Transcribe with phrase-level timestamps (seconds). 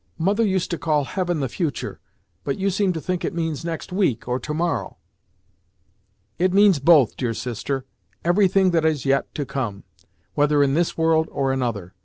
[0.17, 1.99] "Mother used to call Heaven the future,
[2.43, 4.97] but you seem to think it means next week, or to morrow!"
[6.39, 7.85] "It means both, dear sister
[8.25, 9.83] every thing that is yet to come,
[10.33, 11.93] whether in this world or another.